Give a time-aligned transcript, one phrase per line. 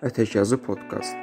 [0.00, 1.16] Ətəkyazı podkast.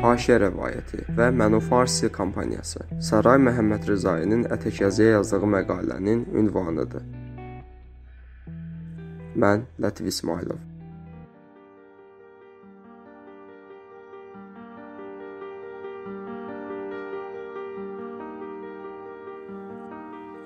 [0.00, 7.04] Haşiyə rəvayəti və Mənufarsi kampaniyası Saray Məhəmməd Rzainin Ətəkyazıya yazdığı məqalənin ünvanıdır.
[9.36, 10.64] Mən Lətif İsmailov.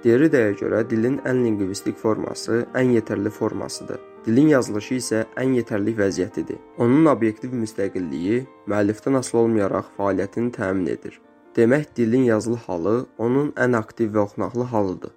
[0.04, 4.00] Derridaya görə dilin ən linqvistik forması ən yetərli formasıdır.
[4.26, 6.58] Dilin yazılışı isə ən yetərli vəziyyətidir.
[6.78, 11.16] Onun obyektiv müstəqilliyi müəllifdən asılı olmayaraq fəaliyyətini təmin edir.
[11.56, 15.14] Demək, dilin yazılı halı onun ən aktiv və oxunaqlı halıdır.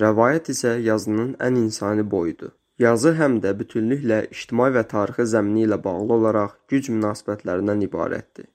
[0.00, 2.56] Rəvayət isə yazının ən insani boyudur.
[2.78, 8.48] Yazı həm də bütünlüklə ictimai və tarixi zəmini ilə bağlı olaraq güc münasibətlərindən ibarətdir.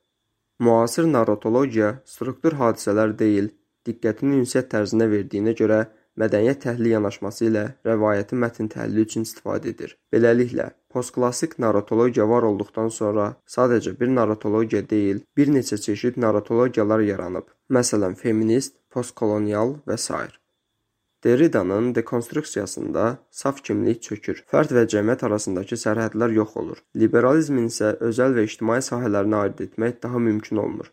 [0.59, 3.53] Müasir narratologiya struktur hadisələr deyil,
[3.87, 5.79] diqqətini ünsiyyət tərzinə verdiyinə görə
[6.19, 9.95] mədəniyyət təhlili yanaşması ilə rəvayəti mətn təhlili üçün istifadə edir.
[10.13, 17.47] Beləliklə, postklassik narratologiya var olduqdan sonra sadəcə bir narratologiya deyil, bir neçə çeşid narratologiyalar yaranıb.
[17.71, 20.27] Məsələn, feminist, postkolonial və s.
[21.23, 24.43] Derridanın dekonstruksiyasında saf kimlik çökür.
[24.51, 26.79] Fərd və cəmiyyət arasındakı sərhədlər yox olur.
[26.95, 30.87] Liberalizmin isə özəl və ictimai sahələrini ayırd etmək daha mümkün olmur.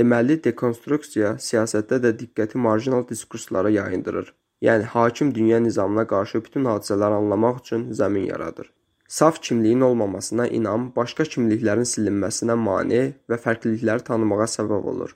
[0.00, 4.30] Deməli, dekonstruksiya siyasətdə də diqqəti marjinal diskurslara yayındırır.
[4.66, 8.70] Yəni hakim dünya nizamına qarşı bütün hadisələri anlamaq üçün zəmin yaradır.
[9.08, 15.12] Saf kimliyin olmamasına inam başqa kimliklərin silinməsinə mane və fərqlilikləri tanımağa səbəb olur.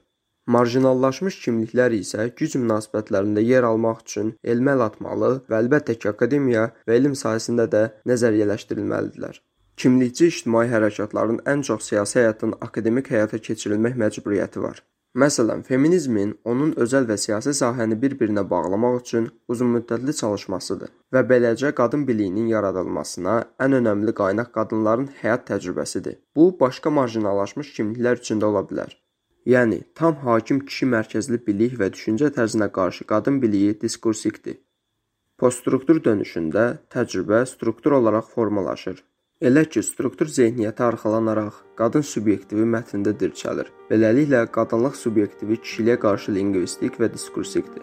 [0.56, 6.66] Marjinallaşmış kimliklər isə güc münasibətlərində yer almaq üçün elmə əl atmalı və əlbəttə ki, akademiya
[6.84, 9.40] və elm sahəsində də nəzəriyyələşdirilməlidirlər.
[9.76, 14.82] Kimlikçi ictimai hərəkatların ən çox siyasi həyatın akademik həyata keçirilmək məcburiyyəti var.
[15.22, 22.02] Məsələn, feminizmin onun özəl və siyasi sahəni bir-birinə bağlamaq üçün uzunmüddətli çalışmasıdır və beləcə qadın
[22.08, 23.36] biliyinin yaradılmasına
[23.66, 26.18] ən önəmli qaynaq qadınların həyat təcrübəsidir.
[26.36, 28.98] Bu, başqa marjinallaşmış kimliklər üçün də ola bilər.
[29.54, 34.58] Yəni, tam hakim kişi mərkəzli bilik və düşüncə tərzinə qarşı qadın biliyi diskursikdir.
[35.38, 39.02] Poststruktur dönüşündə təcrübə struktur olaraq formalaşır.
[39.42, 43.72] Elə ki, struktur zehniyyətə arxalanaraq qadın subyektivi mətndə dirçəlir.
[43.88, 47.82] Beləliklə, qadınlıq subyektivi kişiliyə qarşı linqvistik və diskursikdir.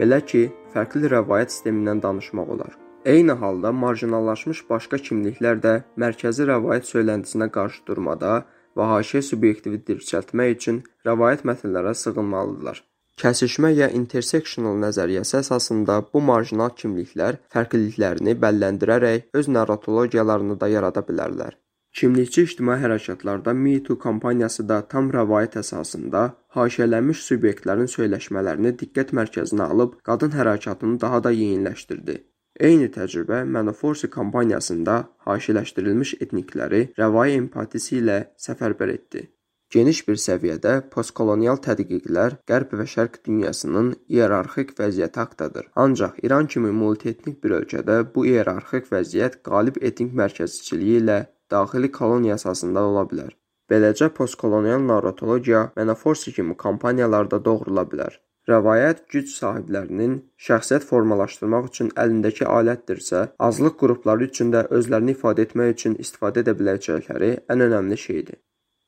[0.00, 2.72] Belə ki, fərqli rəvayət sistemindən danışmaq olar.
[3.04, 10.52] Eyni halda marjinallaşmış başqa kimliklər də mərkəzi rəvayət söyləntisinə qarşı durmada və haşiyə subyektivi dirçəltmək
[10.58, 12.82] üçün rəvayət mətnlərə sığınmalıdırlar.
[13.20, 21.56] Kəsişmə ya intersectional nəzəriyyəsi əsasında bu marjinal kimliklər fərqliliklərini bəlləndirərək öz narratologiyalarını da yarada bilərlər.
[21.96, 26.26] Kimlikçi ictimai hərəkatlarda Me Too kampaniyası da tam rəvayət əsasında
[26.58, 32.18] haşiyələnmiş subyektlərin söyləşmələrini diqqət mərkəzinə alıb qadın hərəkatını daha da yeyinləşdirdi.
[32.60, 34.94] Eyni təcrübə Menoforsi kampaniyasında
[35.28, 39.26] haşiləşdirilmiş etnikləri rəvai empatisi ilə səfərbər etdi.
[39.74, 45.70] Geniş bir səviyyədə postkolonial tədqiqlər Qərb və Şərq dünyasının iyerarxik vəziyyəti haqqdadır.
[45.84, 51.18] Ancaq İran kimi multietnik bir ölkədə bu iyerarxik vəziyyət qalib etnik mərkəzçiliyi ilə
[51.50, 53.34] daxili koloniya əsasında ola bilər.
[53.70, 58.20] Beləcə postkolonial narratologiya Menoforsi kimi kampaniyalarda doğrula bilər.
[58.50, 60.12] Rəvayət güc sahiblərinin
[60.48, 66.54] şəxsiyyət formalaşdırmaq üçün əlindəki alətdirsə, azlıq qrupları üçün də özlərini ifadə etmək üçün istifadə edə
[66.60, 68.38] biləcəkləri ən önəmli şeydir.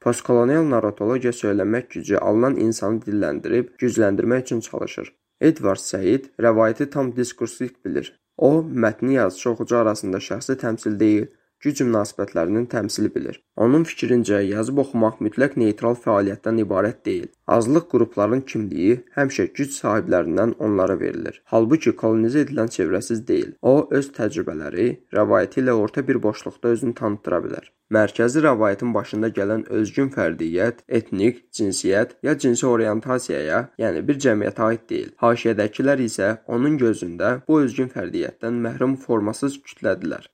[0.05, 5.11] Postkolonial narratologiya söyləmək gücü alınan insanı dilləndirib gücləndirmək üçün çalışır.
[5.41, 8.15] Edward Said rəvayəti tam diskursif bilir.
[8.37, 11.27] O, mətni yazıcı oxucu arasında şəxsi təmsil deyil,
[11.65, 13.41] güc münasibətlərinin təmsili bilir.
[13.57, 17.31] Onun fikrincə, yazıb oxumaq mütləq neytral fəaliyyətdən ibarət deyil.
[17.57, 21.41] Azlıq qrupların kimliyi həmişə güc sahiblərindən onlara verilir.
[21.55, 23.57] Halbuki kolonizə edilən çevrəsiz deyil.
[23.63, 24.89] O, öz təcrübələri,
[25.19, 27.73] rəvayəti ilə orta bir boşluqda özünü tanıtıra bilər.
[27.97, 34.83] Mərkəzi rəvayətin başında gələn özgün fərdiyyət, etnik, cinsiyyət ya cinsi orientasiyaya, yəni bir cəmiyyətə aid
[34.93, 35.15] deyil.
[35.25, 40.29] Haşiyədəkilər isə onun gözündə bu özgün fərdiyyətdən məhrum formasız kütlədirlər.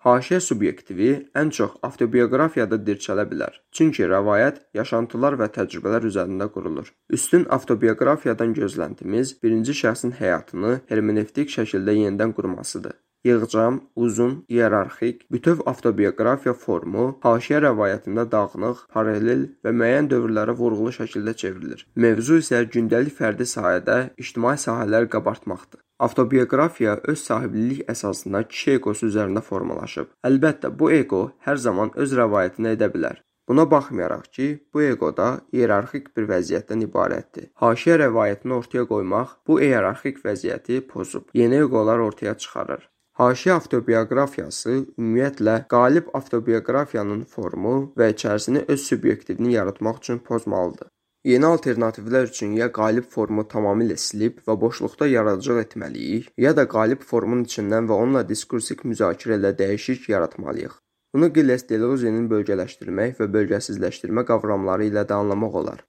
[0.00, 3.58] Haşiyə subyektivi ən çox avtobioqrafiyada dirçələ bilər.
[3.76, 6.88] Çünki rəvayət yaşantılar və təcrübələr üzərində qurulur.
[7.18, 12.96] Üstün avtobioqrafiyadan gözləntimiz birinci şəxsin həyatını hermenevtik şəkildə yenidən qurmasıdır.
[13.28, 21.36] Yığcam, uzun, iyerarxik, bütöv avtobioqrafiya formu haşiyə rəvayətində dağınıq, paralel və müəyyən dövrlərə vurğulu şəkildə
[21.44, 21.84] çevrilir.
[22.06, 25.84] Mövzu isə gündəlik fərdi sahədə ictimai sahələri qabartmaqdır.
[26.00, 30.08] Avtobioqrafiya öz sahiblilik əsasında kişi eqosu üzərində formalaşıb.
[30.24, 33.18] Əlbəttə, bu eqo hər zaman öz rəvayətini edə bilər.
[33.50, 37.50] Buna baxmayaraq ki, bu eqoda iyerarxik bir vəziyyətdən ibarətdir.
[37.62, 42.86] Haşiyə rəvayətini ortaya qoymaq bu iyerarxik vəziyyəti pozub, yeni eqolar ortaya çıxarır.
[43.20, 50.88] Haşiyə avtobioqrafiyası ümumiyyətlə qalib avtobioqrafiyanın formu və içərisini öz subyektivini yaratmaq üçün pozmalıdır.
[51.28, 57.02] Yeni alternativlər üçün ya qalib formu tamamilə silib və boşluqda yaradıcılıq etməliyik, ya da qalib
[57.10, 60.78] formun içindən və onunla diskursik müzakirə ilə dəyişik yaratmalıyıq.
[61.14, 65.84] Bunu Gilles Deleuze'nin bölgələşdirmək və bölgəsizləşdirmə qavramları ilə də anlamaq olar.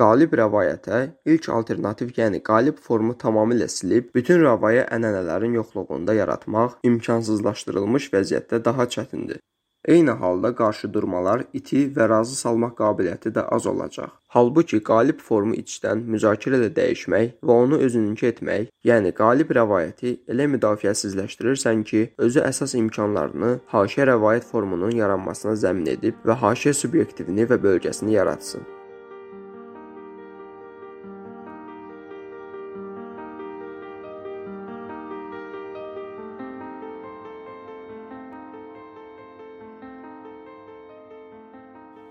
[0.00, 0.98] Qalib rəvayətə
[1.30, 8.88] ilk alternativ, yəni qalib formu tamamilə silib, bütün rəvaya ənənələrin yoxluğunda yaratmaq imkansızlaşdırılmış vəziyyətdə daha
[8.96, 9.38] çətindir.
[9.84, 14.21] Eyni halda qarşıdurmalar, iti və razı salmaq qabiliyyəti də az olacaq.
[14.32, 20.48] Halbuki qalib formu içdən müzakirə ilə dəyişmək və onu özününkü etmək, yəni qalib rəvayəti elə
[20.54, 27.60] müdafiəsizləşdirirsən ki, özü əsas imkanlarını haşiyə rəvayət formunun yaranmasına zəmin edib və haşiyə subyektivini və
[27.66, 28.64] bölgəsini yaratsın.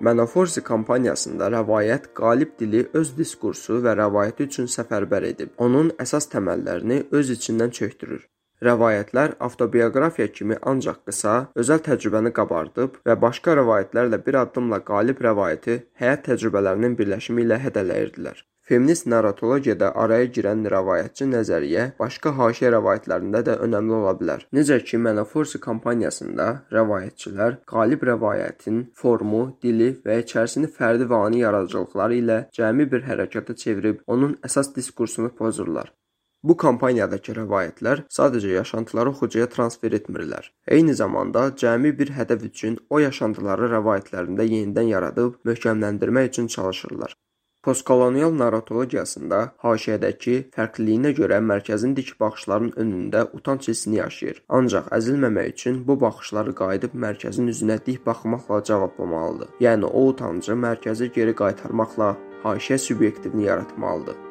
[0.01, 6.98] Manaforsi kampaniyasında rəvayət qalib dili öz diskursu və rəvayəti üçün səfərbər edib, onun əsas təməllərini
[7.19, 8.24] öz içindən çökdürür.
[8.65, 15.77] Rəvayətlər avtobioqrafiya kimi ancaq qısa, özəl təcrübəni qabardıb və başqa rəvayətlərlə bir addımla qalib rəvayəti
[16.01, 18.42] həyat təcrübələrinin birləşimi ilə hədələyirdilər.
[18.71, 24.45] Feminist narratologiyada araya girən rəvayətçi nəzəriyyə başqa haşiyə rəvayətlərində də önəmli ola bilər.
[24.56, 26.45] Necə ki, Menoforsi kampaniyasında
[26.77, 33.57] rəvayətçilər qalib rəvayətin formu, dili və içərisini fərdi və ani yaradıcılıqları ilə cəmi bir hərəkata
[33.63, 35.91] çevirib onun əsas diskursunu pozurlar.
[36.44, 40.47] Bu kampaniyadakı rəvayətlər sadəcə yaşantıları oxucuya transfer etmirlər.
[40.77, 47.17] Eyni zamanda cəmi bir hədəf üçün o yaşantıları rəvayətlərində yenidən yaradıb möhkəmləndirmək üçün çalışırlar.
[47.61, 54.39] Postkolonial narratologiyasında haşiyədəki fərqliliyinə görə mərkəzin dik baxışların önündə utanc hissini yaşayır.
[54.59, 59.53] Ancaq əzilməmək üçün bu baxışları qayıdıb mərkəzin üzünə dik baxmaqla cavablamalıdır.
[59.67, 62.11] Yəni o utancı mərkəzi geri qaytarmaqla
[62.47, 64.30] haşiyə subyektivini yaratmalıdır.